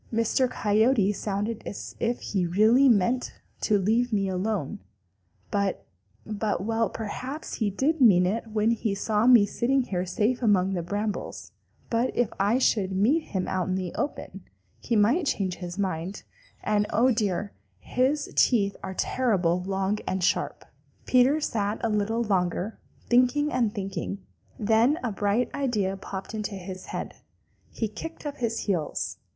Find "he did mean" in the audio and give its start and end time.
7.57-8.25